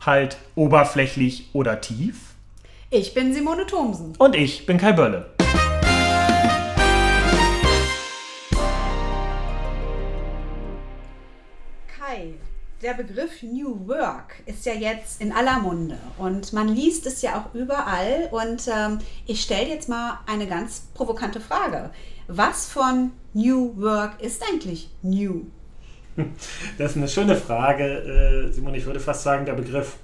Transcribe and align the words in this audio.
Halt 0.00 0.38
oberflächlich 0.54 1.50
oder 1.52 1.80
tief. 1.80 2.34
Ich 2.90 3.14
bin 3.14 3.32
Simone 3.32 3.66
Thomsen. 3.66 4.14
Und 4.18 4.34
ich 4.34 4.66
bin 4.66 4.78
Kai 4.78 4.92
Bölle. 4.92 5.30
Kai, 11.86 12.34
der 12.82 12.94
Begriff 12.94 13.42
New 13.42 13.86
Work 13.86 14.42
ist 14.46 14.66
ja 14.66 14.72
jetzt 14.72 15.20
in 15.20 15.32
aller 15.32 15.60
Munde 15.60 15.98
und 16.18 16.52
man 16.52 16.66
liest 16.66 17.06
es 17.06 17.22
ja 17.22 17.38
auch 17.38 17.54
überall. 17.54 18.28
Und 18.32 18.66
ähm, 18.66 18.98
ich 19.26 19.42
stelle 19.42 19.68
jetzt 19.68 19.88
mal 19.88 20.18
eine 20.26 20.48
ganz 20.48 20.88
provokante 20.94 21.40
Frage. 21.40 21.90
Was 22.26 22.68
von 22.68 23.12
New 23.34 23.76
Work 23.76 24.20
ist 24.20 24.42
eigentlich 24.50 24.88
New? 25.02 25.46
Das 26.78 26.92
ist 26.92 26.96
eine 26.96 27.08
schöne 27.08 27.36
Frage, 27.36 27.84
äh, 27.84 28.52
Simon. 28.52 28.74
Ich 28.74 28.86
würde 28.86 29.00
fast 29.00 29.22
sagen, 29.22 29.46
der 29.46 29.54
Begriff. 29.54 29.96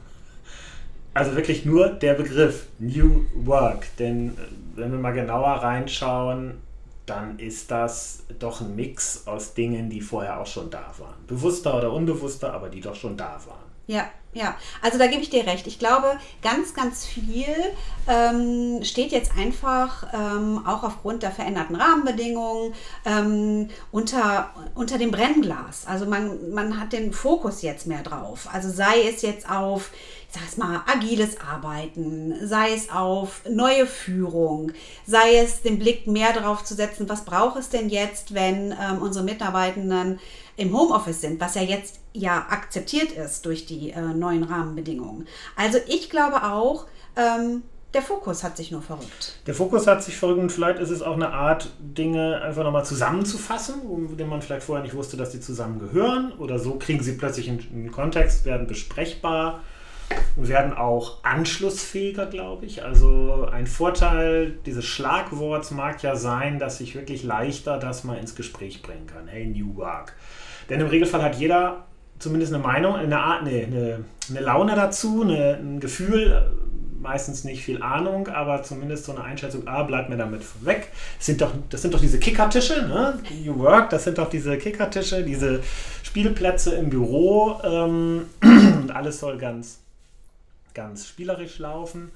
Also 1.15 1.34
wirklich 1.34 1.65
nur 1.65 1.88
der 1.88 2.15
Begriff 2.15 2.66
New 2.79 3.24
Work. 3.34 3.87
Denn 3.98 4.29
äh, 4.29 4.33
wenn 4.77 4.93
wir 4.93 4.98
mal 4.98 5.12
genauer 5.12 5.63
reinschauen, 5.63 6.55
dann 7.07 7.38
ist 7.38 7.71
das 7.71 8.24
doch 8.38 8.60
ein 8.60 8.74
Mix 8.74 9.27
aus 9.27 9.55
Dingen, 9.55 9.88
die 9.88 10.01
vorher 10.01 10.40
auch 10.40 10.46
schon 10.46 10.71
da 10.71 10.93
waren. 10.99 11.15
Bewusster 11.27 11.77
oder 11.79 11.93
unbewusster, 11.93 12.52
aber 12.52 12.68
die 12.68 12.80
doch 12.80 12.96
schon 12.96 13.16
da 13.16 13.40
waren. 13.46 13.65
Ja, 13.87 14.10
ja. 14.37 14.54
Also 14.82 14.98
da 14.98 15.06
gebe 15.06 15.23
ich 15.23 15.30
dir 15.30 15.46
recht. 15.46 15.66
Ich 15.66 15.79
glaube, 15.79 16.18
ganz, 16.42 16.74
ganz 16.74 17.04
viel 17.06 17.46
ähm, 18.06 18.84
steht 18.84 19.10
jetzt 19.10 19.32
einfach 19.37 20.06
ähm, 20.12 20.65
auch 20.66 20.84
aufgrund 20.84 21.23
der 21.23 21.30
veränderten 21.30 21.74
Rahmenbedingungen 21.74 22.74
ähm, 23.04 23.68
unter, 23.90 24.51
unter 24.74 24.98
dem 24.98 25.10
Brennglas. 25.10 25.87
Also 25.87 26.06
man, 26.06 26.51
man 26.51 26.78
hat 26.78 26.93
den 26.93 27.12
Fokus 27.12 27.62
jetzt 27.62 27.87
mehr 27.87 28.02
drauf. 28.02 28.48
Also 28.52 28.70
sei 28.70 29.09
es 29.09 29.23
jetzt 29.23 29.51
auf 29.51 29.90
ich 30.28 30.34
sag 30.34 30.48
es 30.48 30.56
mal, 30.56 30.82
agiles 30.87 31.40
Arbeiten, 31.40 32.34
sei 32.46 32.73
es 32.73 32.90
auf 32.90 33.43
neue 33.48 33.87
Führung, 33.87 34.73
sei 35.06 35.37
es 35.37 35.62
den 35.62 35.78
Blick 35.78 36.06
mehr 36.06 36.32
darauf 36.32 36.65
zu 36.65 36.74
setzen, 36.74 37.09
was 37.09 37.24
braucht 37.24 37.56
es 37.56 37.68
denn 37.68 37.88
jetzt, 37.88 38.34
wenn 38.34 38.73
ähm, 38.73 39.00
unsere 39.00 39.24
Mitarbeitenden 39.24 40.18
im 40.57 40.76
Homeoffice 40.76 41.21
sind, 41.21 41.40
was 41.40 41.54
ja 41.54 41.62
jetzt 41.62 42.01
ja 42.12 42.46
akzeptiert 42.49 43.12
ist 43.12 43.45
durch 43.45 43.66
die 43.66 43.90
äh, 43.90 44.01
neuen 44.01 44.43
Rahmenbedingungen. 44.43 45.26
Also 45.54 45.79
ich 45.87 46.09
glaube 46.10 46.45
auch, 46.45 46.87
ähm, 47.16 47.62
der 47.95 48.02
Fokus 48.02 48.45
hat 48.45 48.57
sich 48.57 48.71
nur 48.71 48.82
verrückt. 48.82 49.38
Der 49.46 49.54
Fokus 49.54 49.87
hat 49.87 50.02
sich 50.02 50.16
verrückt 50.16 50.40
und 50.40 50.52
vielleicht 50.52 50.79
ist 50.80 50.90
es 50.90 51.02
auch 51.02 51.15
eine 51.15 51.30
Art, 51.30 51.71
Dinge 51.79 52.43
einfach 52.43 52.62
nochmal 52.62 52.84
zusammenzufassen, 52.84 53.82
von 53.82 54.16
denen 54.16 54.29
man 54.29 54.43
vielleicht 54.43 54.65
vorher 54.65 54.82
nicht 54.82 54.95
wusste, 54.95 55.16
dass 55.16 55.32
sie 55.32 55.40
zusammengehören. 55.40 56.32
Oder 56.32 56.59
so 56.59 56.74
kriegen 56.79 57.02
sie 57.02 57.12
plötzlich 57.12 57.49
einen 57.49 57.90
Kontext, 57.93 58.45
werden 58.45 58.66
besprechbar 58.66 59.60
und 60.37 60.49
werden 60.49 60.74
auch 60.74 61.24
anschlussfähiger, 61.24 62.26
glaube 62.26 62.66
ich. 62.66 62.85
Also 62.85 63.49
ein 63.51 63.66
Vorteil 63.66 64.53
dieses 64.66 64.84
Schlagworts 64.84 65.71
mag 65.71 66.03
ja 66.03 66.15
sein, 66.16 66.59
dass 66.59 66.81
ich 66.81 66.94
wirklich 66.94 67.25
leichter 67.25 67.78
das 67.78 68.04
mal 68.04 68.19
ins 68.19 68.34
Gespräch 68.34 68.82
bringen 68.82 69.06
kann. 69.06 69.27
Hey, 69.28 69.47
New 69.47 69.77
Work. 69.77 70.15
Denn 70.69 70.81
im 70.81 70.89
Regelfall 70.89 71.22
hat 71.22 71.37
jeder 71.37 71.87
zumindest 72.19 72.53
eine 72.53 72.62
Meinung, 72.62 72.97
eine 72.97 73.19
Art, 73.19 73.44
nee, 73.44 73.65
eine, 73.65 74.05
eine 74.31 74.41
Laune 74.41 74.75
dazu, 74.75 75.22
eine, 75.22 75.55
ein 75.55 75.81
Gefühl, 75.81 76.50
meistens 77.00 77.44
nicht 77.44 77.62
viel 77.62 77.83
Ahnung, 77.83 78.28
aber 78.28 78.62
zumindest 78.62 79.05
so 79.05 79.12
eine 79.12 79.23
Einschätzung, 79.23 79.67
ah, 79.67 79.84
bleibt 79.84 80.09
mir 80.09 80.17
damit 80.17 80.43
weg. 80.65 80.88
Das 81.19 81.27
sind 81.27 81.41
doch, 81.41 81.53
das 81.71 81.83
sind 81.83 81.94
doch 81.94 82.00
diese 82.00 82.19
Kickertische, 82.19 82.87
ne? 82.87 83.19
New 83.44 83.59
Work, 83.59 83.91
das 83.91 84.05
sind 84.05 84.19
doch 84.19 84.28
diese 84.28 84.56
Kickertische, 84.59 85.23
diese 85.23 85.61
Spielplätze 86.03 86.75
im 86.75 86.91
Büro 86.91 87.61
ähm, 87.62 88.23
und 88.43 88.91
alles 88.91 89.21
soll 89.21 89.38
ganz 89.38 89.81
ganz 90.76 91.09
spielerisch 91.09 91.59
laufen. 91.59 92.12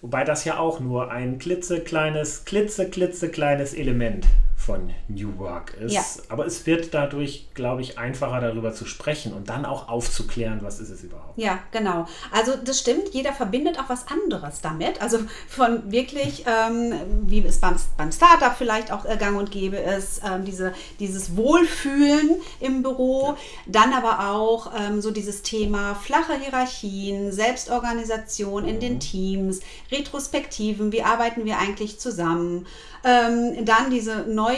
Wobei 0.00 0.22
das 0.22 0.44
ja 0.44 0.58
auch 0.58 0.78
nur 0.78 1.10
ein 1.10 1.40
klitzekleines, 1.40 2.44
klitzeklitzekleines 2.44 3.74
Element 3.74 4.26
von 4.68 4.90
New 5.08 5.38
Work 5.38 5.74
ist. 5.80 5.94
Ja. 5.94 6.02
Aber 6.28 6.44
es 6.44 6.66
wird 6.66 6.92
dadurch, 6.92 7.48
glaube 7.54 7.80
ich, 7.80 7.98
einfacher 7.98 8.42
darüber 8.42 8.74
zu 8.74 8.84
sprechen 8.84 9.32
und 9.32 9.48
dann 9.48 9.64
auch 9.64 9.88
aufzuklären, 9.88 10.58
was 10.60 10.78
ist 10.78 10.90
es 10.90 11.02
überhaupt. 11.02 11.38
Ja, 11.38 11.60
genau. 11.72 12.06
Also 12.30 12.52
das 12.62 12.78
stimmt, 12.78 13.08
jeder 13.12 13.32
verbindet 13.32 13.78
auch 13.80 13.88
was 13.88 14.08
anderes 14.08 14.60
damit. 14.60 15.00
Also 15.00 15.20
von 15.48 15.90
wirklich, 15.90 16.44
ähm, 16.46 16.92
wie 17.22 17.42
es 17.46 17.60
beim, 17.60 17.76
beim 17.96 18.12
Startup 18.12 18.54
vielleicht 18.54 18.92
auch 18.92 19.06
äh, 19.06 19.16
gang 19.16 19.38
und 19.38 19.50
gäbe 19.50 19.78
ist, 19.78 20.20
ähm, 20.22 20.44
diese, 20.44 20.74
dieses 21.00 21.34
Wohlfühlen 21.34 22.32
im 22.60 22.82
Büro, 22.82 23.28
ja. 23.28 23.36
dann 23.68 23.94
aber 23.94 24.28
auch 24.28 24.72
ähm, 24.78 25.00
so 25.00 25.10
dieses 25.10 25.40
Thema 25.40 25.94
flache 25.94 26.34
Hierarchien, 26.34 27.32
Selbstorganisation 27.32 28.64
mhm. 28.64 28.68
in 28.68 28.80
den 28.80 28.94
mhm. 28.94 29.00
Teams, 29.00 29.60
Retrospektiven, 29.90 30.92
wie 30.92 31.02
arbeiten 31.02 31.46
wir 31.46 31.56
eigentlich 31.56 31.98
zusammen. 31.98 32.66
Ähm, 33.04 33.64
dann 33.64 33.90
diese 33.90 34.24
neue, 34.28 34.57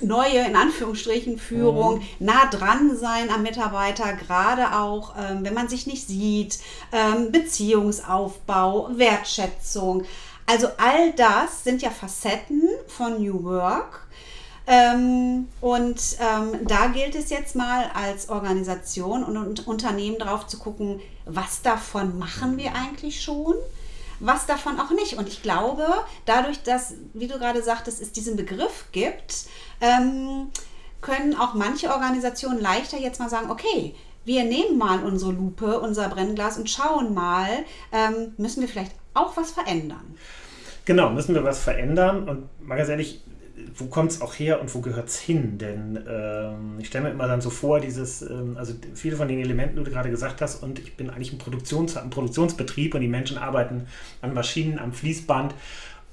neue, 0.00 0.46
in 0.46 0.56
Anführungsstrichen, 0.56 1.38
Führung, 1.38 1.98
mhm. 1.98 2.04
nah 2.18 2.46
dran 2.46 2.96
sein 2.96 3.30
am 3.30 3.42
Mitarbeiter, 3.42 4.12
gerade 4.14 4.78
auch, 4.78 5.14
ähm, 5.16 5.44
wenn 5.44 5.54
man 5.54 5.68
sich 5.68 5.86
nicht 5.86 6.06
sieht, 6.06 6.58
ähm, 6.92 7.32
Beziehungsaufbau, 7.32 8.90
Wertschätzung. 8.92 10.04
Also 10.46 10.68
all 10.78 11.12
das 11.12 11.64
sind 11.64 11.82
ja 11.82 11.90
Facetten 11.90 12.62
von 12.86 13.22
New 13.22 13.44
Work. 13.44 14.06
Ähm, 14.66 15.48
und 15.62 15.96
ähm, 16.20 16.66
da 16.66 16.88
gilt 16.88 17.14
es 17.14 17.30
jetzt 17.30 17.56
mal 17.56 17.90
als 17.94 18.28
Organisation 18.28 19.24
und, 19.24 19.36
und 19.38 19.66
Unternehmen 19.66 20.18
drauf 20.18 20.46
zu 20.46 20.58
gucken, 20.58 21.00
was 21.24 21.62
davon 21.62 22.18
machen 22.18 22.58
wir 22.58 22.74
eigentlich 22.74 23.22
schon? 23.22 23.54
Was 24.20 24.46
davon 24.46 24.78
auch 24.80 24.90
nicht. 24.90 25.14
Und 25.14 25.28
ich 25.28 25.42
glaube, 25.42 25.86
dadurch, 26.26 26.62
dass, 26.62 26.94
wie 27.14 27.28
du 27.28 27.38
gerade 27.38 27.62
sagtest, 27.62 28.00
es 28.00 28.12
diesen 28.12 28.36
Begriff 28.36 28.86
gibt, 28.92 29.46
ähm, 29.80 30.50
können 31.00 31.36
auch 31.36 31.54
manche 31.54 31.90
Organisationen 31.90 32.60
leichter 32.60 32.98
jetzt 32.98 33.20
mal 33.20 33.30
sagen, 33.30 33.50
okay, 33.50 33.94
wir 34.24 34.44
nehmen 34.44 34.76
mal 34.76 35.02
unsere 35.02 35.32
Lupe, 35.32 35.80
unser 35.80 36.08
Brennglas 36.08 36.58
und 36.58 36.68
schauen 36.68 37.14
mal, 37.14 37.48
ähm, 37.92 38.34
müssen 38.36 38.60
wir 38.60 38.68
vielleicht 38.68 38.92
auch 39.14 39.36
was 39.36 39.52
verändern. 39.52 40.16
Genau, 40.84 41.10
müssen 41.10 41.34
wir 41.34 41.44
was 41.44 41.60
verändern. 41.60 42.28
Und 42.28 42.66
mal 42.66 42.76
ganz 42.76 42.88
ehrlich, 42.88 43.22
wo 43.74 43.86
kommt 43.86 44.12
es 44.12 44.20
auch 44.20 44.34
her 44.34 44.60
und 44.60 44.74
wo 44.74 44.80
gehört 44.80 45.08
es 45.08 45.18
hin? 45.18 45.58
Denn 45.58 45.98
ähm, 46.08 46.76
ich 46.78 46.88
stelle 46.88 47.04
mir 47.04 47.10
immer 47.10 47.26
dann 47.26 47.40
so 47.40 47.50
vor, 47.50 47.80
dieses, 47.80 48.22
ähm, 48.22 48.56
also 48.58 48.74
viele 48.94 49.16
von 49.16 49.28
den 49.28 49.38
Elementen, 49.38 49.76
die 49.76 49.84
du 49.84 49.90
gerade 49.90 50.10
gesagt 50.10 50.40
hast, 50.40 50.62
und 50.62 50.78
ich 50.78 50.96
bin 50.96 51.10
eigentlich 51.10 51.32
ein, 51.32 51.38
Produktions, 51.38 51.96
ein 51.96 52.10
Produktionsbetrieb 52.10 52.94
und 52.94 53.00
die 53.00 53.08
Menschen 53.08 53.38
arbeiten 53.38 53.86
an 54.22 54.34
Maschinen, 54.34 54.78
am 54.78 54.92
Fließband 54.92 55.54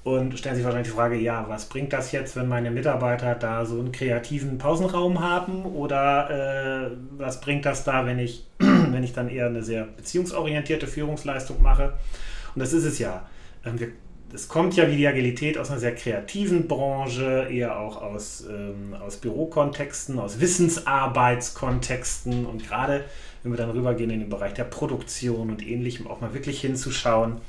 und 0.06 0.38
stellen 0.38 0.54
sich 0.54 0.64
wahrscheinlich 0.64 0.92
die 0.92 0.96
Frage, 0.96 1.16
ja, 1.16 1.46
was 1.48 1.68
bringt 1.68 1.92
das 1.92 2.12
jetzt, 2.12 2.36
wenn 2.36 2.46
meine 2.46 2.70
Mitarbeiter 2.70 3.34
da 3.34 3.64
so 3.64 3.80
einen 3.80 3.90
kreativen 3.90 4.56
Pausenraum 4.56 5.20
haben? 5.20 5.64
Oder 5.64 6.90
äh, 6.90 6.90
was 7.18 7.40
bringt 7.40 7.66
das 7.66 7.82
da, 7.82 8.06
wenn 8.06 8.20
ich, 8.20 8.46
wenn 8.58 9.02
ich 9.02 9.12
dann 9.12 9.28
eher 9.28 9.46
eine 9.46 9.64
sehr 9.64 9.84
beziehungsorientierte 9.84 10.86
Führungsleistung 10.86 11.60
mache? 11.60 11.94
Und 12.54 12.60
das 12.60 12.72
ist 12.72 12.84
es 12.84 13.00
ja. 13.00 13.26
Ähm, 13.64 13.80
wir 13.80 13.88
es 14.32 14.48
kommt 14.48 14.74
ja 14.76 14.90
wie 14.90 14.96
die 14.96 15.06
Agilität 15.06 15.58
aus 15.58 15.70
einer 15.70 15.78
sehr 15.78 15.94
kreativen 15.94 16.66
Branche, 16.66 17.46
eher 17.50 17.78
auch 17.78 18.00
aus, 18.02 18.44
ähm, 18.48 18.94
aus 18.94 19.18
Bürokontexten, 19.18 20.18
aus 20.18 20.40
Wissensarbeitskontexten 20.40 22.46
und 22.46 22.66
gerade 22.66 23.04
wenn 23.42 23.52
wir 23.52 23.58
dann 23.58 23.70
rübergehen 23.70 24.10
in 24.10 24.20
den 24.20 24.28
Bereich 24.28 24.52
der 24.54 24.64
Produktion 24.64 25.50
und 25.50 25.66
ähnlichem, 25.66 26.06
auch 26.08 26.20
mal 26.20 26.34
wirklich 26.34 26.60
hinzuschauen, 26.60 27.40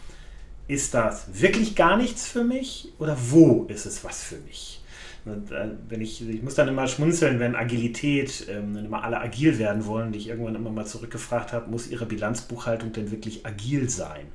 ist 0.68 0.94
das 0.94 1.42
wirklich 1.42 1.76
gar 1.76 1.98
nichts 1.98 2.28
für 2.28 2.44
mich 2.44 2.94
oder 3.00 3.18
wo 3.30 3.66
ist 3.68 3.86
es 3.86 4.04
was 4.04 4.24
für 4.24 4.38
mich? 4.38 4.82
Wenn 5.26 6.00
ich, 6.00 6.28
ich 6.28 6.42
muss 6.42 6.56
dann 6.56 6.70
immer 6.70 6.88
schmunzeln, 6.88 7.40
wenn 7.40 7.56
Agilität, 7.56 8.48
ähm, 8.50 8.76
wenn 8.76 8.86
immer 8.86 9.04
alle 9.04 9.20
agil 9.20 9.60
werden 9.60 9.86
wollen, 9.86 10.14
die 10.14 10.20
ich 10.20 10.30
irgendwann 10.30 10.56
immer 10.56 10.70
mal 10.70 10.86
zurückgefragt 10.86 11.52
habe, 11.52 11.70
muss 11.70 11.88
ihre 11.88 12.06
Bilanzbuchhaltung 12.06 12.94
denn 12.94 13.12
wirklich 13.12 13.46
agil 13.46 13.90
sein? 13.90 14.28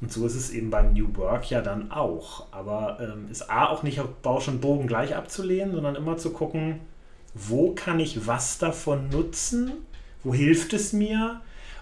Und 0.00 0.12
so 0.12 0.26
ist 0.26 0.34
es 0.34 0.50
eben 0.50 0.70
beim 0.70 0.92
New 0.92 1.16
Work 1.16 1.50
ja 1.50 1.60
dann 1.60 1.90
auch. 1.90 2.46
Aber 2.50 2.98
ähm, 3.00 3.30
ist 3.30 3.50
A 3.50 3.66
auch 3.68 3.82
nicht 3.82 4.00
auf 4.00 4.08
Bausch 4.22 4.48
und 4.48 4.60
Bogen 4.60 4.86
gleich 4.86 5.16
abzulehnen, 5.16 5.74
sondern 5.74 5.96
immer 5.96 6.16
zu 6.16 6.30
gucken, 6.30 6.80
wo 7.34 7.72
kann 7.74 8.00
ich 8.00 8.26
was 8.26 8.58
davon 8.58 9.08
nutzen, 9.08 9.72
wo 10.22 10.34
hilft 10.34 10.72
es 10.72 10.92
mir 10.92 11.40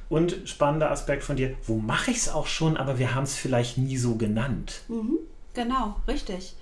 Und 0.08 0.42
spannender 0.44 0.90
Aspekt 0.90 1.24
von 1.24 1.36
dir, 1.36 1.54
wo 1.66 1.76
mache 1.76 2.10
ich 2.10 2.18
es 2.18 2.28
auch 2.28 2.46
schon, 2.46 2.76
aber 2.76 2.98
wir 2.98 3.14
haben 3.14 3.24
es 3.24 3.34
vielleicht 3.34 3.78
nie 3.78 3.96
so 3.96 4.16
genannt. 4.16 4.82
Mhm, 4.88 5.18
genau, 5.54 5.96
richtig. 6.06 6.54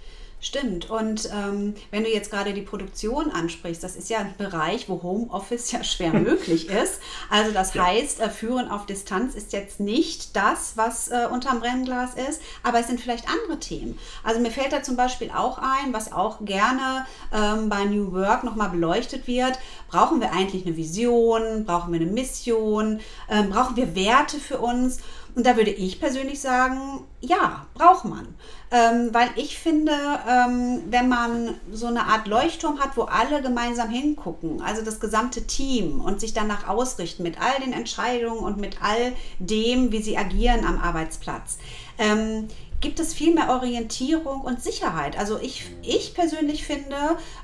Stimmt. 0.43 0.89
Und 0.89 1.29
ähm, 1.35 1.75
wenn 1.91 2.03
du 2.03 2.11
jetzt 2.11 2.31
gerade 2.31 2.55
die 2.55 2.63
Produktion 2.63 3.31
ansprichst, 3.31 3.85
das 3.85 3.95
ist 3.95 4.09
ja 4.09 4.21
ein 4.21 4.35
Bereich, 4.39 4.89
wo 4.89 5.03
Homeoffice 5.03 5.71
ja 5.71 5.85
schwer 5.85 6.13
möglich 6.15 6.71
ist. 6.71 7.01
Also 7.29 7.53
das 7.53 7.75
ja. 7.75 7.87
heißt, 7.87 8.21
äh, 8.21 8.31
Führen 8.31 8.71
auf 8.71 8.87
Distanz 8.87 9.35
ist 9.35 9.53
jetzt 9.53 9.81
nicht 9.81 10.35
das, 10.35 10.73
was 10.77 11.09
äh, 11.09 11.27
unterm 11.31 11.61
Brennglas 11.61 12.15
ist, 12.15 12.41
aber 12.63 12.81
es 12.81 12.87
sind 12.87 13.01
vielleicht 13.01 13.29
andere 13.29 13.61
Themen. 13.61 13.99
Also 14.25 14.41
mir 14.41 14.51
fällt 14.51 14.73
da 14.73 14.83
zum 14.83 14.97
Beispiel 14.97 15.31
auch 15.31 15.59
ein, 15.59 15.93
was 15.93 16.11
auch 16.11 16.39
gerne 16.43 17.07
ähm, 17.35 17.69
bei 17.69 17.85
New 17.85 18.13
Work 18.13 18.43
nochmal 18.43 18.71
beleuchtet 18.71 19.27
wird. 19.27 19.59
Brauchen 19.89 20.21
wir 20.21 20.33
eigentlich 20.33 20.65
eine 20.65 20.77
Vision? 20.77 21.67
Brauchen 21.67 21.93
wir 21.93 22.01
eine 22.01 22.11
Mission? 22.11 23.01
Ähm, 23.29 23.51
brauchen 23.51 23.77
wir 23.77 23.95
Werte 23.95 24.39
für 24.39 24.59
uns? 24.59 25.01
Und 25.35 25.47
da 25.47 25.57
würde 25.57 25.71
ich 25.71 26.01
persönlich 26.01 26.41
sagen, 26.41 27.05
ja, 27.21 27.67
braucht 27.75 28.05
man. 28.05 28.35
Ähm, 28.71 29.11
weil 29.13 29.29
ich 29.37 29.59
finde, 29.59 29.93
ähm, 30.29 30.83
wenn 30.91 31.09
man 31.09 31.55
so 31.73 31.87
eine 31.87 32.05
Art 32.05 32.27
Leuchtturm 32.27 32.79
hat, 32.79 32.97
wo 32.97 33.03
alle 33.03 33.43
gemeinsam 33.43 33.91
hingucken, 33.91 34.63
also 34.63 34.83
das 34.83 35.01
gesamte 35.01 35.47
Team 35.47 36.01
und 36.01 36.21
sich 36.21 36.33
danach 36.33 36.69
ausrichten 36.69 37.23
mit 37.23 37.41
all 37.41 37.61
den 37.61 37.73
Entscheidungen 37.73 38.41
und 38.41 38.59
mit 38.59 38.83
all 38.83 39.13
dem, 39.39 39.93
wie 39.93 40.03
sie 40.03 40.17
agieren 40.17 40.65
am 40.65 40.81
Arbeitsplatz, 40.81 41.59
ähm, 41.99 42.49
gibt 42.81 42.99
es 43.01 43.15
viel 43.15 43.35
mehr 43.35 43.51
Orientierung 43.51 44.41
und 44.41 44.63
Sicherheit. 44.63 45.19
Also 45.19 45.39
ich, 45.41 45.71
ich 45.83 46.15
persönlich 46.15 46.65
finde, 46.65 46.97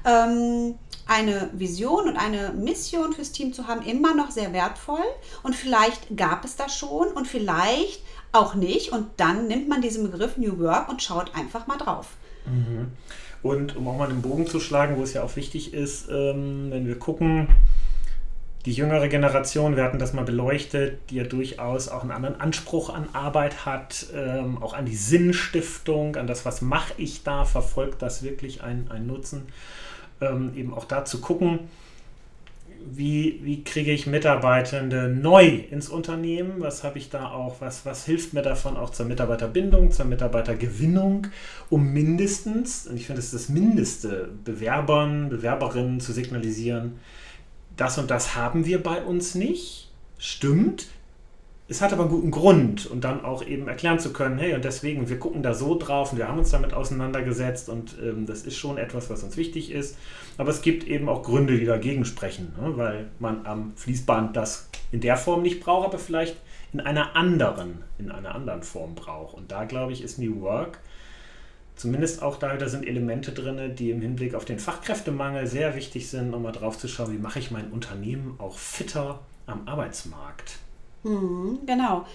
ähm, 0.04 0.74
eine 1.06 1.50
Vision 1.52 2.08
und 2.08 2.16
eine 2.16 2.52
Mission 2.52 3.12
fürs 3.12 3.32
Team 3.32 3.52
zu 3.52 3.68
haben, 3.68 3.82
immer 3.82 4.14
noch 4.14 4.30
sehr 4.30 4.52
wertvoll. 4.52 5.04
Und 5.42 5.54
vielleicht 5.54 6.16
gab 6.16 6.44
es 6.44 6.56
das 6.56 6.76
schon 6.76 7.08
und 7.08 7.26
vielleicht 7.26 8.02
auch 8.32 8.54
nicht. 8.54 8.92
Und 8.92 9.06
dann 9.16 9.46
nimmt 9.46 9.68
man 9.68 9.80
diesen 9.80 10.10
Begriff 10.10 10.36
New 10.36 10.58
Work 10.58 10.88
und 10.88 11.02
schaut 11.02 11.34
einfach 11.34 11.66
mal 11.66 11.78
drauf. 11.78 12.08
Mhm. 12.46 12.92
Und 13.42 13.76
um 13.76 13.86
auch 13.86 13.96
mal 13.96 14.08
einen 14.08 14.22
Bogen 14.22 14.46
zu 14.46 14.58
schlagen, 14.58 14.96
wo 14.96 15.02
es 15.02 15.12
ja 15.12 15.22
auch 15.22 15.36
wichtig 15.36 15.72
ist, 15.72 16.08
ähm, 16.10 16.70
wenn 16.70 16.86
wir 16.86 16.98
gucken, 16.98 17.48
die 18.66 18.72
jüngere 18.72 19.08
Generation, 19.08 19.76
wir 19.76 19.84
hatten 19.84 20.00
das 20.00 20.12
mal 20.12 20.24
beleuchtet, 20.24 20.98
die 21.10 21.16
ja 21.16 21.24
durchaus 21.24 21.88
auch 21.88 22.02
einen 22.02 22.10
anderen 22.10 22.40
Anspruch 22.40 22.92
an 22.92 23.08
Arbeit 23.12 23.64
hat, 23.64 24.06
ähm, 24.14 24.60
auch 24.60 24.74
an 24.74 24.86
die 24.86 24.96
Sinnstiftung, 24.96 26.16
an 26.16 26.26
das, 26.26 26.44
was 26.44 26.62
mache 26.62 26.92
ich 26.98 27.22
da, 27.22 27.44
verfolgt 27.44 28.02
das 28.02 28.24
wirklich 28.24 28.62
einen 28.62 29.06
Nutzen 29.06 29.46
ähm, 30.20 30.52
eben 30.56 30.74
auch 30.74 30.84
da 30.84 31.04
zu 31.04 31.20
gucken, 31.20 31.60
wie, 32.88 33.40
wie 33.42 33.64
kriege 33.64 33.92
ich 33.92 34.06
Mitarbeitende 34.06 35.08
neu 35.08 35.46
ins 35.46 35.88
Unternehmen? 35.88 36.54
Was 36.58 36.84
habe 36.84 36.98
ich 36.98 37.10
da 37.10 37.30
auch? 37.30 37.60
Was, 37.60 37.84
was 37.84 38.04
hilft 38.04 38.32
mir 38.32 38.42
davon 38.42 38.76
auch 38.76 38.90
zur 38.90 39.06
Mitarbeiterbindung, 39.06 39.90
zur 39.90 40.04
Mitarbeitergewinnung, 40.04 41.26
um 41.68 41.92
mindestens, 41.92 42.86
und 42.86 42.96
ich 42.96 43.06
finde, 43.06 43.20
es 43.20 43.26
ist 43.26 43.34
das 43.34 43.48
Mindeste, 43.48 44.28
Bewerbern, 44.44 45.28
Bewerberinnen 45.30 46.00
zu 46.00 46.12
signalisieren, 46.12 47.00
das 47.76 47.98
und 47.98 48.10
das 48.10 48.34
haben 48.34 48.66
wir 48.66 48.82
bei 48.82 49.02
uns 49.02 49.34
nicht. 49.34 49.90
Stimmt, 50.18 50.88
es 51.68 51.82
hat 51.82 51.92
aber 51.92 52.02
einen 52.02 52.12
guten 52.12 52.30
Grund 52.30 52.86
und 52.86 53.02
dann 53.02 53.24
auch 53.24 53.44
eben 53.44 53.66
erklären 53.66 53.98
zu 53.98 54.12
können, 54.12 54.38
hey, 54.38 54.54
und 54.54 54.64
deswegen, 54.64 55.08
wir 55.08 55.18
gucken 55.18 55.42
da 55.42 55.52
so 55.52 55.76
drauf 55.76 56.12
und 56.12 56.18
wir 56.18 56.28
haben 56.28 56.38
uns 56.38 56.50
damit 56.50 56.72
auseinandergesetzt 56.72 57.68
und 57.68 57.96
ähm, 58.00 58.24
das 58.24 58.42
ist 58.42 58.56
schon 58.56 58.78
etwas, 58.78 59.10
was 59.10 59.24
uns 59.24 59.36
wichtig 59.36 59.72
ist. 59.72 59.96
Aber 60.38 60.50
es 60.50 60.62
gibt 60.62 60.84
eben 60.84 61.08
auch 61.08 61.24
Gründe, 61.24 61.58
die 61.58 61.64
dagegen 61.64 62.04
sprechen, 62.04 62.52
ne? 62.60 62.76
weil 62.76 63.08
man 63.18 63.46
am 63.46 63.72
Fließband 63.74 64.36
das 64.36 64.68
in 64.92 65.00
der 65.00 65.16
Form 65.16 65.42
nicht 65.42 65.60
braucht, 65.60 65.86
aber 65.86 65.98
vielleicht 65.98 66.36
in 66.72 66.80
einer 66.80 67.16
anderen, 67.16 67.82
in 67.98 68.12
einer 68.12 68.34
anderen 68.34 68.62
Form 68.62 68.94
braucht. 68.94 69.34
Und 69.34 69.50
da 69.50 69.64
glaube 69.64 69.92
ich, 69.92 70.02
ist 70.02 70.18
New 70.18 70.40
Work 70.42 70.78
zumindest 71.76 72.22
auch 72.22 72.36
da, 72.36 72.56
da 72.56 72.68
sind 72.68 72.86
Elemente 72.86 73.32
drin, 73.32 73.74
die 73.76 73.90
im 73.90 74.00
Hinblick 74.00 74.34
auf 74.34 74.44
den 74.44 74.58
Fachkräftemangel 74.58 75.46
sehr 75.46 75.76
wichtig 75.76 76.08
sind, 76.08 76.34
um 76.34 76.42
mal 76.42 76.52
drauf 76.52 76.78
zu 76.78 76.88
schauen, 76.88 77.12
wie 77.12 77.18
mache 77.18 77.38
ich 77.38 77.50
mein 77.50 77.70
Unternehmen 77.70 78.34
auch 78.38 78.58
fitter 78.58 79.20
am 79.46 79.68
Arbeitsmarkt. 79.68 80.58
Mhm, 81.04 81.60
genau. 81.66 82.06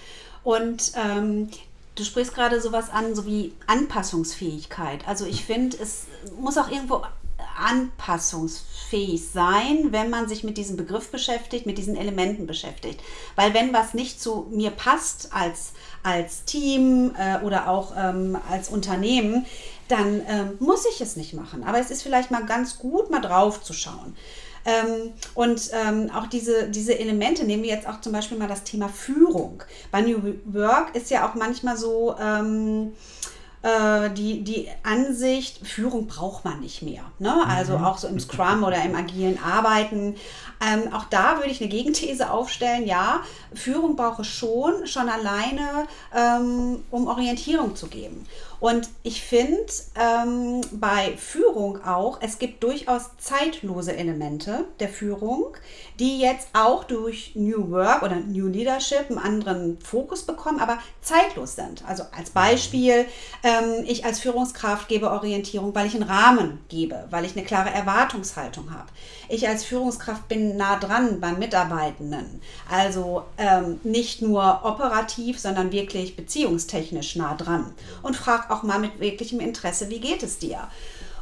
Und 0.42 0.92
ähm, 0.96 1.48
du 1.94 2.04
sprichst 2.04 2.34
gerade 2.34 2.60
sowas 2.60 2.90
an, 2.90 3.14
so 3.14 3.24
wie 3.26 3.52
Anpassungsfähigkeit. 3.66 5.06
Also 5.06 5.24
ich 5.26 5.44
finde, 5.44 5.76
es 5.80 6.06
muss 6.40 6.58
auch 6.58 6.70
irgendwo 6.70 7.02
anpassungsfähig 7.58 9.28
sein, 9.28 9.88
wenn 9.90 10.10
man 10.10 10.28
sich 10.28 10.44
mit 10.44 10.56
diesem 10.56 10.76
Begriff 10.76 11.10
beschäftigt, 11.10 11.66
mit 11.66 11.78
diesen 11.78 11.96
Elementen 11.96 12.46
beschäftigt. 12.46 13.00
Weil 13.36 13.54
wenn 13.54 13.72
was 13.72 13.94
nicht 13.94 14.20
zu 14.20 14.46
mir 14.50 14.70
passt 14.70 15.30
als, 15.32 15.72
als 16.02 16.44
Team 16.44 17.14
äh, 17.18 17.44
oder 17.44 17.68
auch 17.68 17.92
ähm, 17.96 18.38
als 18.50 18.68
Unternehmen, 18.68 19.46
dann 19.88 20.22
ähm, 20.28 20.56
muss 20.58 20.86
ich 20.86 21.00
es 21.00 21.16
nicht 21.16 21.34
machen. 21.34 21.64
Aber 21.64 21.78
es 21.78 21.90
ist 21.90 22.02
vielleicht 22.02 22.30
mal 22.30 22.46
ganz 22.46 22.78
gut, 22.78 23.10
mal 23.10 23.20
drauf 23.20 23.62
zu 23.62 23.72
schauen. 23.72 24.16
Ähm, 24.64 25.12
und 25.34 25.70
ähm, 25.72 26.10
auch 26.14 26.26
diese, 26.28 26.68
diese 26.68 26.98
Elemente, 26.98 27.44
nehmen 27.44 27.62
wir 27.62 27.70
jetzt 27.70 27.88
auch 27.88 28.00
zum 28.00 28.12
Beispiel 28.12 28.38
mal 28.38 28.48
das 28.48 28.62
Thema 28.62 28.88
Führung. 28.88 29.62
Bei 29.90 30.00
New 30.02 30.34
Work 30.46 30.94
ist 30.94 31.10
ja 31.10 31.28
auch 31.28 31.34
manchmal 31.34 31.76
so, 31.76 32.14
ähm, 32.18 32.94
äh, 33.62 34.10
die, 34.10 34.42
die 34.42 34.68
Ansicht, 34.82 35.66
Führung 35.66 36.06
braucht 36.06 36.44
man 36.44 36.60
nicht 36.60 36.82
mehr. 36.82 37.02
Ne? 37.18 37.34
Also 37.46 37.78
mhm. 37.78 37.84
auch 37.84 37.98
so 37.98 38.08
im 38.08 38.18
Scrum 38.18 38.64
oder 38.64 38.82
im 38.84 38.94
agilen 38.94 39.38
Arbeiten. 39.42 40.16
Ähm, 40.60 40.92
auch 40.92 41.04
da 41.04 41.36
würde 41.36 41.50
ich 41.50 41.60
eine 41.60 41.70
Gegenthese 41.70 42.30
aufstellen. 42.30 42.86
Ja, 42.86 43.20
Führung 43.54 43.96
brauche 43.96 44.24
schon, 44.24 44.86
schon 44.86 45.08
alleine, 45.08 45.86
ähm, 46.14 46.82
um 46.90 47.06
Orientierung 47.06 47.76
zu 47.76 47.86
geben. 47.86 48.26
Und 48.62 48.90
ich 49.02 49.22
finde 49.22 49.66
ähm, 49.96 50.60
bei 50.70 51.16
Führung 51.16 51.84
auch, 51.84 52.18
es 52.20 52.38
gibt 52.38 52.62
durchaus 52.62 53.10
zeitlose 53.18 53.96
Elemente 53.96 54.66
der 54.78 54.88
Führung, 54.88 55.56
die 55.98 56.20
jetzt 56.20 56.46
auch 56.52 56.84
durch 56.84 57.32
New 57.34 57.72
Work 57.72 58.04
oder 58.04 58.14
New 58.14 58.46
Leadership 58.46 59.10
einen 59.10 59.18
anderen 59.18 59.80
Fokus 59.80 60.22
bekommen, 60.22 60.60
aber 60.60 60.78
zeitlos 61.00 61.56
sind. 61.56 61.82
Also 61.88 62.04
als 62.16 62.30
Beispiel, 62.30 63.06
ähm, 63.42 63.84
ich 63.84 64.04
als 64.04 64.20
Führungskraft 64.20 64.86
gebe 64.86 65.10
Orientierung, 65.10 65.74
weil 65.74 65.88
ich 65.88 65.96
einen 65.96 66.04
Rahmen 66.04 66.60
gebe, 66.68 67.08
weil 67.10 67.24
ich 67.24 67.36
eine 67.36 67.44
klare 67.44 67.70
Erwartungshaltung 67.70 68.72
habe. 68.72 68.86
Ich 69.28 69.48
als 69.48 69.64
Führungskraft 69.64 70.28
bin 70.28 70.56
nah 70.56 70.78
dran 70.78 71.18
beim 71.20 71.40
Mitarbeitenden. 71.40 72.40
Also 72.70 73.24
ähm, 73.38 73.80
nicht 73.82 74.22
nur 74.22 74.60
operativ, 74.62 75.40
sondern 75.40 75.72
wirklich 75.72 76.14
beziehungstechnisch 76.14 77.16
nah 77.16 77.34
dran. 77.34 77.74
Und 78.02 78.14
frage 78.14 78.51
auch 78.52 78.62
mal 78.62 78.78
mit 78.78 79.00
wirklichem 79.00 79.40
Interesse, 79.40 79.88
wie 79.88 80.00
geht 80.00 80.22
es 80.22 80.38
dir? 80.38 80.68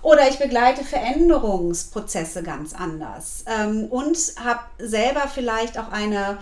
Oder 0.03 0.29
ich 0.29 0.39
begleite 0.39 0.83
Veränderungsprozesse 0.83 2.43
ganz 2.43 2.73
anders 2.73 3.45
ähm, 3.47 3.85
und 3.87 4.17
habe 4.43 4.61
selber 4.79 5.29
vielleicht 5.33 5.79
auch 5.79 5.93
eine, 5.93 6.39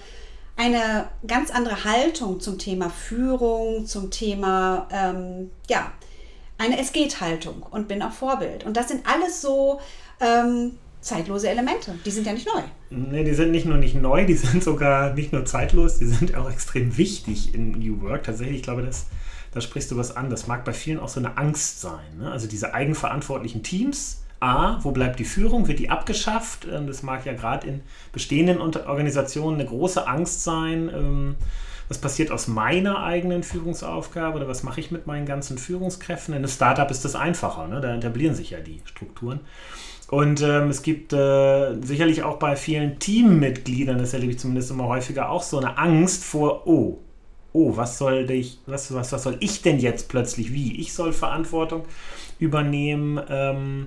eine 0.56 1.08
ganz 1.26 1.50
andere 1.50 1.84
Haltung 1.84 2.40
zum 2.40 2.58
Thema 2.58 2.88
Führung, 2.88 3.86
zum 3.86 4.10
Thema, 4.10 4.86
ähm, 4.92 5.50
ja, 5.68 5.92
eine 6.56 6.80
Es 6.80 6.92
geht-Haltung 6.92 7.64
und 7.70 7.88
bin 7.88 8.02
auch 8.02 8.12
Vorbild. 8.12 8.64
Und 8.64 8.76
das 8.76 8.88
sind 8.88 9.06
alles 9.06 9.40
so 9.40 9.80
ähm, 10.20 10.72
zeitlose 11.00 11.48
Elemente. 11.48 11.94
Die 12.04 12.10
sind 12.10 12.26
ja 12.26 12.32
nicht 12.32 12.46
neu. 12.46 12.62
Nee, 12.90 13.24
die 13.24 13.34
sind 13.34 13.50
nicht 13.50 13.66
nur 13.66 13.76
nicht 13.76 13.94
neu, 13.94 14.26
die 14.26 14.34
sind 14.34 14.62
sogar 14.62 15.14
nicht 15.14 15.32
nur 15.32 15.44
zeitlos, 15.44 15.98
die 15.98 16.06
sind 16.06 16.34
auch 16.36 16.50
extrem 16.50 16.96
wichtig 16.96 17.54
in 17.54 17.72
New 17.72 18.02
Work. 18.02 18.24
Tatsächlich, 18.24 18.56
ich 18.56 18.62
glaube, 18.62 18.82
das 18.82 19.06
da 19.52 19.60
sprichst 19.60 19.90
du 19.90 19.96
was 19.96 20.16
an. 20.16 20.30
Das 20.30 20.46
mag 20.46 20.64
bei 20.64 20.72
vielen 20.72 21.00
auch 21.00 21.08
so 21.08 21.20
eine 21.20 21.36
Angst 21.36 21.80
sein. 21.80 22.18
Ne? 22.18 22.30
Also 22.30 22.46
diese 22.46 22.74
eigenverantwortlichen 22.74 23.62
Teams. 23.62 24.22
A, 24.40 24.78
wo 24.84 24.92
bleibt 24.92 25.18
die 25.18 25.24
Führung? 25.24 25.66
Wird 25.66 25.80
die 25.80 25.90
abgeschafft? 25.90 26.66
Ähm, 26.70 26.86
das 26.86 27.02
mag 27.02 27.26
ja 27.26 27.32
gerade 27.32 27.66
in 27.66 27.80
bestehenden 28.12 28.60
Organisationen 28.60 29.58
eine 29.58 29.68
große 29.68 30.06
Angst 30.06 30.44
sein. 30.44 30.90
Ähm, 30.94 31.36
was 31.88 31.98
passiert 31.98 32.30
aus 32.30 32.48
meiner 32.48 33.02
eigenen 33.02 33.42
Führungsaufgabe 33.42 34.36
oder 34.36 34.46
was 34.48 34.62
mache 34.62 34.78
ich 34.78 34.90
mit 34.90 35.06
meinen 35.06 35.26
ganzen 35.26 35.58
Führungskräften? 35.58 36.34
In 36.34 36.38
einem 36.38 36.48
Startup 36.48 36.90
ist 36.90 37.04
das 37.04 37.16
einfacher, 37.16 37.66
ne? 37.66 37.80
da 37.80 37.94
etablieren 37.96 38.34
sich 38.34 38.50
ja 38.50 38.60
die 38.60 38.82
Strukturen. 38.84 39.40
Und 40.10 40.42
ähm, 40.42 40.68
es 40.68 40.82
gibt 40.82 41.12
äh, 41.12 41.74
sicherlich 41.82 42.22
auch 42.22 42.38
bei 42.38 42.56
vielen 42.56 42.98
Teammitgliedern, 42.98 43.98
das 43.98 44.14
erlebe 44.14 44.32
ich 44.32 44.38
zumindest 44.38 44.70
immer 44.70 44.86
häufiger, 44.86 45.30
auch 45.30 45.42
so 45.42 45.58
eine 45.58 45.76
Angst 45.76 46.24
vor, 46.24 46.66
oh, 46.66 46.98
oh, 47.58 47.76
was 47.76 47.98
soll 47.98 48.30
ich, 48.30 48.60
was, 48.66 48.94
was, 48.94 49.10
was 49.12 49.22
soll 49.22 49.36
ich 49.40 49.62
denn 49.62 49.80
jetzt 49.80 50.08
plötzlich 50.08 50.52
wie? 50.52 50.80
Ich 50.80 50.92
soll 50.92 51.12
Verantwortung 51.12 51.84
übernehmen. 52.38 53.20
Ähm, 53.28 53.86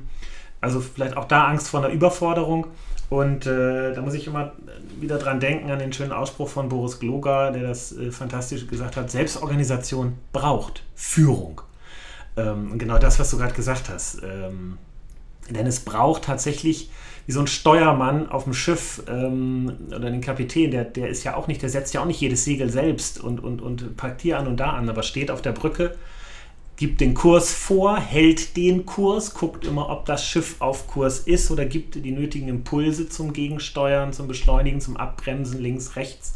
also 0.59 0.81
vielleicht 0.81 1.15
auch 1.15 1.25
da 1.25 1.45
Angst 1.45 1.69
vor 1.69 1.83
einer 1.83 1.93
Überforderung. 1.93 2.67
Und 3.09 3.45
äh, 3.45 3.93
da 3.93 4.01
muss 4.01 4.13
ich 4.13 4.27
immer 4.27 4.53
wieder 4.99 5.17
dran 5.17 5.39
denken 5.39 5.71
an 5.71 5.79
den 5.79 5.91
schönen 5.91 6.11
Ausspruch 6.11 6.49
von 6.49 6.69
Boris 6.69 6.99
Gloger, 6.99 7.51
der 7.51 7.63
das 7.63 7.97
äh, 7.97 8.11
fantastisch 8.11 8.67
gesagt 8.67 8.95
hat. 8.97 9.09
Selbstorganisation 9.09 10.17
braucht 10.31 10.83
Führung. 10.95 11.61
Ähm, 12.37 12.77
genau 12.77 12.97
das, 12.97 13.19
was 13.19 13.29
du 13.31 13.37
gerade 13.37 13.53
gesagt 13.53 13.89
hast. 13.89 14.21
Ähm, 14.23 14.77
Denn 15.49 15.67
es 15.67 15.81
braucht 15.81 16.23
tatsächlich 16.23 16.89
wie 17.25 17.31
so 17.31 17.39
ein 17.39 17.47
Steuermann 17.47 18.29
auf 18.29 18.45
dem 18.45 18.53
Schiff 18.53 19.03
ähm, 19.07 19.71
oder 19.87 20.09
den 20.09 20.21
Kapitän, 20.21 20.71
der, 20.71 20.85
der 20.85 21.09
ist 21.09 21.23
ja 21.23 21.35
auch 21.35 21.47
nicht, 21.47 21.61
der 21.61 21.69
setzt 21.69 21.93
ja 21.93 22.01
auch 22.01 22.05
nicht 22.05 22.21
jedes 22.21 22.43
Segel 22.43 22.69
selbst 22.69 23.19
und, 23.19 23.39
und, 23.43 23.61
und 23.61 23.95
packt 23.97 24.21
hier 24.21 24.39
an 24.39 24.47
und 24.47 24.57
da 24.57 24.71
an, 24.71 24.89
aber 24.89 25.03
steht 25.03 25.31
auf 25.31 25.41
der 25.41 25.51
Brücke, 25.51 25.95
gibt 26.77 26.99
den 26.99 27.13
Kurs 27.13 27.53
vor, 27.53 27.99
hält 27.99 28.57
den 28.57 28.85
Kurs, 28.85 29.35
guckt 29.35 29.65
immer, 29.65 29.89
ob 29.89 30.05
das 30.05 30.25
Schiff 30.25 30.55
auf 30.59 30.87
Kurs 30.87 31.19
ist 31.19 31.51
oder 31.51 31.65
gibt 31.65 31.93
die 31.93 32.11
nötigen 32.11 32.47
Impulse 32.47 33.07
zum 33.07 33.33
Gegensteuern, 33.33 34.13
zum 34.13 34.27
Beschleunigen, 34.27 34.81
zum 34.81 34.97
Abbremsen 34.97 35.61
links, 35.61 35.95
rechts. 35.95 36.35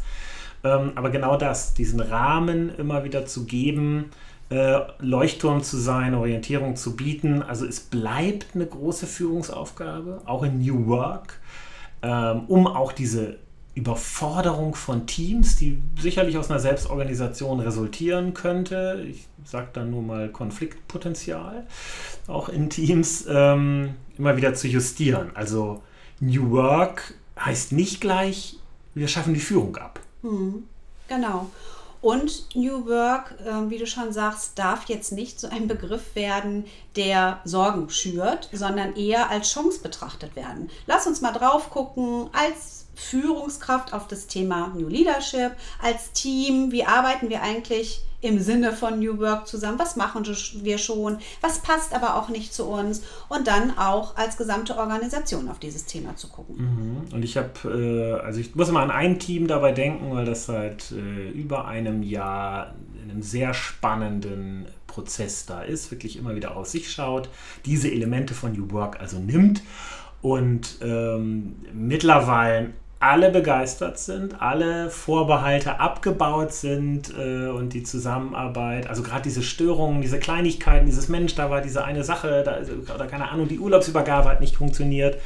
Ähm, 0.62 0.92
aber 0.94 1.10
genau 1.10 1.36
das, 1.36 1.74
diesen 1.74 2.00
Rahmen 2.00 2.72
immer 2.76 3.02
wieder 3.02 3.26
zu 3.26 3.44
geben, 3.44 4.10
äh, 4.48 4.80
Leuchtturm 5.00 5.62
zu 5.62 5.76
sein, 5.76 6.14
Orientierung 6.14 6.76
zu 6.76 6.96
bieten. 6.96 7.42
Also 7.42 7.66
es 7.66 7.80
bleibt 7.80 8.54
eine 8.54 8.66
große 8.66 9.06
Führungsaufgabe, 9.06 10.22
auch 10.24 10.42
in 10.42 10.58
New 10.58 10.86
Work, 10.86 11.40
ähm, 12.02 12.44
um 12.46 12.66
auch 12.66 12.92
diese 12.92 13.38
Überforderung 13.74 14.74
von 14.74 15.06
Teams, 15.06 15.56
die 15.56 15.82
sicherlich 16.00 16.38
aus 16.38 16.50
einer 16.50 16.60
Selbstorganisation 16.60 17.60
resultieren 17.60 18.32
könnte. 18.32 19.04
Ich 19.06 19.26
sage 19.44 19.68
dann 19.74 19.90
nur 19.90 20.02
mal 20.02 20.30
Konfliktpotenzial, 20.30 21.66
auch 22.26 22.48
in 22.48 22.70
Teams, 22.70 23.26
ähm, 23.28 23.94
immer 24.16 24.36
wieder 24.36 24.54
zu 24.54 24.66
justieren. 24.66 25.30
Also 25.34 25.82
New 26.20 26.52
Work 26.52 27.14
heißt 27.38 27.72
nicht 27.72 28.00
gleich, 28.00 28.58
wir 28.94 29.08
schaffen 29.08 29.34
die 29.34 29.40
Führung 29.40 29.76
ab. 29.76 30.00
Hm, 30.22 30.64
genau. 31.06 31.50
Und 32.06 32.54
New 32.54 32.86
Work, 32.86 33.34
äh, 33.44 33.68
wie 33.68 33.78
du 33.78 33.86
schon 33.88 34.12
sagst, 34.12 34.56
darf 34.60 34.84
jetzt 34.84 35.10
nicht 35.10 35.40
so 35.40 35.48
ein 35.48 35.66
Begriff 35.66 36.14
werden, 36.14 36.64
der 36.94 37.40
Sorgen 37.42 37.90
schürt, 37.90 38.48
sondern 38.52 38.94
eher 38.94 39.28
als 39.28 39.50
Chance 39.50 39.80
betrachtet 39.80 40.36
werden. 40.36 40.70
Lass 40.86 41.08
uns 41.08 41.20
mal 41.20 41.32
drauf 41.32 41.68
gucken, 41.68 42.30
als 42.32 42.86
Führungskraft 42.94 43.92
auf 43.92 44.06
das 44.06 44.28
Thema 44.28 44.68
New 44.68 44.86
Leadership, 44.86 45.56
als 45.82 46.12
Team, 46.12 46.70
wie 46.70 46.84
arbeiten 46.84 47.28
wir 47.28 47.42
eigentlich 47.42 48.02
im 48.20 48.38
Sinne 48.40 48.72
von 48.72 48.98
New 48.98 49.18
Work 49.18 49.46
zusammen, 49.46 49.78
was 49.78 49.96
machen 49.96 50.24
wir 50.62 50.78
schon, 50.78 51.18
was 51.40 51.60
passt 51.60 51.94
aber 51.94 52.16
auch 52.16 52.28
nicht 52.28 52.54
zu 52.54 52.64
uns 52.64 53.02
und 53.28 53.46
dann 53.46 53.76
auch 53.78 54.16
als 54.16 54.36
gesamte 54.36 54.76
Organisation 54.76 55.48
auf 55.48 55.58
dieses 55.58 55.84
Thema 55.84 56.16
zu 56.16 56.28
gucken. 56.28 56.56
Mhm. 56.56 57.14
Und 57.14 57.24
ich 57.24 57.36
habe, 57.36 57.50
äh, 57.64 58.24
also 58.24 58.40
ich 58.40 58.54
muss 58.54 58.70
mal 58.70 58.82
an 58.82 58.90
ein 58.90 59.18
Team 59.18 59.46
dabei 59.46 59.72
denken, 59.72 60.12
weil 60.12 60.24
das 60.24 60.46
seit 60.46 60.92
äh, 60.92 61.30
über 61.30 61.66
einem 61.66 62.02
Jahr 62.02 62.74
in 63.02 63.10
einem 63.10 63.22
sehr 63.22 63.54
spannenden 63.54 64.66
Prozess 64.86 65.46
da 65.46 65.62
ist, 65.62 65.90
wirklich 65.90 66.16
immer 66.16 66.34
wieder 66.34 66.56
auf 66.56 66.66
sich 66.66 66.90
schaut, 66.90 67.28
diese 67.64 67.90
Elemente 67.90 68.34
von 68.34 68.52
New 68.52 68.70
Work 68.72 68.98
also 69.00 69.18
nimmt 69.18 69.62
und 70.22 70.78
ähm, 70.82 71.56
mittlerweile 71.72 72.72
alle 72.98 73.30
begeistert 73.30 73.98
sind, 73.98 74.40
alle 74.40 74.90
Vorbehalte 74.90 75.80
abgebaut 75.80 76.52
sind 76.52 77.12
äh, 77.16 77.48
und 77.48 77.74
die 77.74 77.82
Zusammenarbeit, 77.82 78.86
also 78.88 79.02
gerade 79.02 79.22
diese 79.22 79.42
Störungen, 79.42 80.00
diese 80.00 80.18
Kleinigkeiten, 80.18 80.86
dieses 80.86 81.08
Mensch, 81.08 81.34
da 81.34 81.50
war 81.50 81.60
diese 81.60 81.84
eine 81.84 82.04
Sache, 82.04 82.42
da, 82.42 82.58
oder 82.94 83.06
keine 83.06 83.28
Ahnung, 83.28 83.48
die 83.48 83.58
Urlaubsübergabe 83.58 84.30
hat 84.30 84.40
nicht 84.40 84.56
funktioniert, 84.56 85.18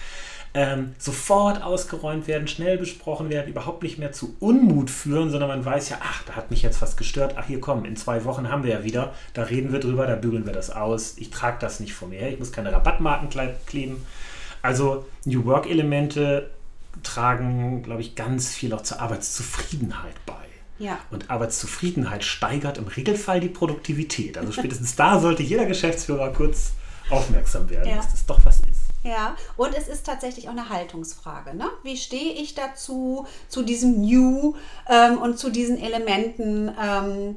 ähm, 0.52 0.94
sofort 0.98 1.62
ausgeräumt 1.62 2.26
werden, 2.26 2.48
schnell 2.48 2.76
besprochen 2.76 3.30
werden, 3.30 3.48
überhaupt 3.48 3.84
nicht 3.84 3.98
mehr 3.98 4.10
zu 4.10 4.34
Unmut 4.40 4.90
führen, 4.90 5.30
sondern 5.30 5.48
man 5.48 5.64
weiß 5.64 5.90
ja, 5.90 5.98
ach, 6.02 6.24
da 6.24 6.32
hat 6.32 6.50
mich 6.50 6.62
jetzt 6.62 6.82
was 6.82 6.96
gestört, 6.96 7.34
ach 7.36 7.46
hier 7.46 7.60
komm, 7.60 7.84
in 7.84 7.94
zwei 7.94 8.24
Wochen 8.24 8.50
haben 8.50 8.64
wir 8.64 8.72
ja 8.72 8.82
wieder, 8.82 9.12
da 9.32 9.44
reden 9.44 9.70
wir 9.72 9.78
drüber, 9.78 10.08
da 10.08 10.16
bügeln 10.16 10.44
wir 10.44 10.52
das 10.52 10.70
aus, 10.70 11.14
ich 11.18 11.30
trage 11.30 11.58
das 11.60 11.78
nicht 11.78 11.94
vor 11.94 12.08
mir, 12.08 12.28
ich 12.28 12.40
muss 12.40 12.50
keine 12.50 12.72
Rabattmarken 12.72 13.28
kleben. 13.66 14.04
Also 14.60 15.06
New 15.24 15.44
Work-Elemente 15.44 16.50
tragen, 17.02 17.82
glaube 17.82 18.00
ich, 18.00 18.14
ganz 18.14 18.48
viel 18.54 18.74
auch 18.74 18.82
zur 18.82 19.00
Arbeitszufriedenheit 19.00 20.14
bei. 20.26 20.34
Ja. 20.78 20.98
Und 21.10 21.30
Arbeitszufriedenheit 21.30 22.24
steigert 22.24 22.78
im 22.78 22.86
Regelfall 22.86 23.40
die 23.40 23.48
Produktivität. 23.48 24.38
Also 24.38 24.52
spätestens 24.58 24.96
da 24.96 25.20
sollte 25.20 25.42
jeder 25.42 25.66
Geschäftsführer 25.66 26.32
kurz 26.32 26.72
aufmerksam 27.10 27.68
werden, 27.68 27.88
ja. 27.88 27.96
dass 27.96 28.10
das 28.10 28.26
doch 28.26 28.40
was 28.44 28.60
ist. 28.60 28.90
Ja, 29.02 29.34
und 29.56 29.74
es 29.74 29.88
ist 29.88 30.04
tatsächlich 30.04 30.48
auch 30.48 30.52
eine 30.52 30.68
Haltungsfrage. 30.68 31.56
Ne? 31.56 31.64
Wie 31.82 31.96
stehe 31.96 32.34
ich 32.34 32.54
dazu, 32.54 33.26
zu 33.48 33.62
diesem 33.62 34.00
New 34.02 34.54
ähm, 34.88 35.18
und 35.18 35.38
zu 35.38 35.50
diesen 35.50 35.78
Elementen? 35.78 36.70
Ähm, 36.80 37.36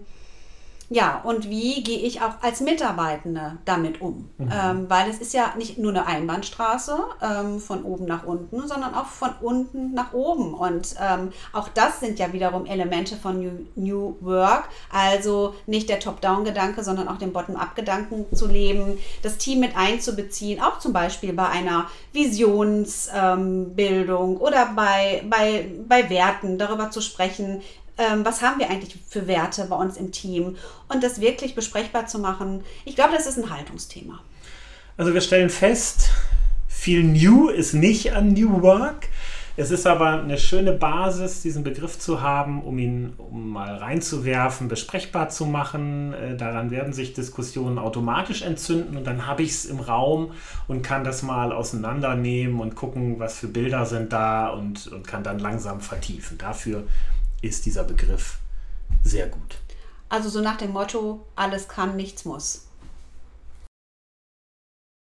ja, 0.93 1.21
und 1.23 1.49
wie 1.49 1.81
gehe 1.81 1.97
ich 1.97 2.21
auch 2.21 2.43
als 2.43 2.61
Mitarbeitende 2.61 3.57
damit 3.65 3.99
um? 3.99 4.29
Mhm. 4.37 4.51
Ähm, 4.53 4.85
weil 4.89 5.09
es 5.09 5.17
ist 5.17 5.33
ja 5.33 5.55
nicht 5.57 5.79
nur 5.79 5.89
eine 5.89 6.05
Einbahnstraße 6.05 6.95
ähm, 7.19 7.59
von 7.59 7.83
oben 7.83 8.05
nach 8.05 8.25
unten, 8.25 8.67
sondern 8.67 8.93
auch 8.93 9.07
von 9.07 9.31
unten 9.41 9.95
nach 9.95 10.13
oben. 10.13 10.53
Und 10.53 10.93
ähm, 11.01 11.31
auch 11.51 11.67
das 11.69 11.99
sind 11.99 12.19
ja 12.19 12.31
wiederum 12.31 12.67
Elemente 12.67 13.15
von 13.15 13.39
New, 13.39 13.65
New 13.75 14.17
Work. 14.21 14.65
Also 14.91 15.55
nicht 15.65 15.89
der 15.89 15.99
Top-Down-Gedanke, 15.99 16.83
sondern 16.83 17.07
auch 17.07 17.17
den 17.17 17.33
Bottom-up-Gedanken 17.33 18.27
zu 18.35 18.47
leben, 18.47 18.99
das 19.23 19.39
Team 19.39 19.61
mit 19.61 19.75
einzubeziehen, 19.75 20.61
auch 20.61 20.77
zum 20.77 20.93
Beispiel 20.93 21.33
bei 21.33 21.49
einer 21.49 21.89
Visionsbildung 22.11 24.37
oder 24.37 24.67
bei, 24.75 25.23
bei, 25.27 25.71
bei 25.87 26.07
Werten 26.11 26.59
darüber 26.59 26.91
zu 26.91 27.01
sprechen, 27.01 27.63
ähm, 27.97 28.25
was 28.25 28.41
haben 28.41 28.59
wir 28.59 28.69
eigentlich 28.69 28.97
für 29.07 29.27
Werte 29.27 29.65
bei 29.65 29.75
uns 29.75 29.97
im 29.97 30.11
Team 30.11 30.57
und 30.89 31.03
das 31.03 31.21
wirklich 31.21 31.55
besprechbar 31.55 32.07
zu 32.07 32.19
machen. 32.19 32.63
Ich 32.85 32.95
glaube, 32.95 33.13
das 33.13 33.27
ist 33.27 33.37
ein 33.37 33.49
Haltungsthema. 33.49 34.19
Also 34.97 35.13
wir 35.13 35.21
stellen 35.21 35.49
fest, 35.49 36.09
viel 36.67 37.03
New 37.03 37.49
ist 37.49 37.73
nicht 37.73 38.13
an 38.13 38.33
New 38.33 38.61
Work. 38.61 39.09
Es 39.55 39.69
ist 39.69 39.85
aber 39.85 40.23
eine 40.23 40.39
schöne 40.39 40.71
Basis, 40.71 41.43
diesen 41.43 41.63
Begriff 41.63 41.99
zu 41.99 42.21
haben, 42.21 42.63
um 42.63 42.79
ihn 42.79 43.13
um 43.19 43.49
mal 43.49 43.75
reinzuwerfen, 43.75 44.67
besprechbar 44.67 45.29
zu 45.29 45.45
machen. 45.45 46.13
Äh, 46.13 46.35
daran 46.35 46.71
werden 46.71 46.91
sich 46.91 47.13
Diskussionen 47.13 47.77
automatisch 47.77 48.41
entzünden 48.41 48.97
und 48.97 49.05
dann 49.05 49.27
habe 49.27 49.43
ich 49.43 49.51
es 49.51 49.65
im 49.65 49.79
Raum 49.79 50.31
und 50.67 50.81
kann 50.81 51.03
das 51.03 51.21
mal 51.21 51.51
auseinandernehmen 51.51 52.59
und 52.59 52.73
gucken, 52.73 53.19
was 53.19 53.37
für 53.37 53.47
Bilder 53.47 53.85
sind 53.85 54.11
da 54.11 54.47
und, 54.47 54.87
und 54.87 55.05
kann 55.05 55.23
dann 55.23 55.37
langsam 55.37 55.81
vertiefen. 55.81 56.39
Dafür 56.39 56.87
ist 57.43 57.65
dieser 57.65 57.83
Begriff 57.83 58.39
sehr 59.03 59.27
gut. 59.27 59.57
Also 60.09 60.29
so 60.29 60.41
nach 60.41 60.57
dem 60.57 60.71
Motto, 60.71 61.25
alles 61.35 61.67
kann, 61.67 61.95
nichts 61.95 62.25
muss. 62.25 62.67